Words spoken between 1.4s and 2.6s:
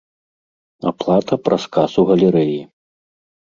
праз касу галерэі.